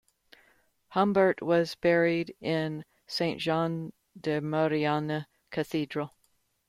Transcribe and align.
Humbert 0.93 1.43
was 1.43 1.75
buried 1.75 2.35
in 2.41 2.85
Saint-Jean-de-Maurienne 3.05 5.27
Cathedral. 5.51 6.15